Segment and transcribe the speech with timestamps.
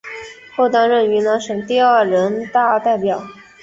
[0.55, 3.21] 后担任云南省第二届人大代表。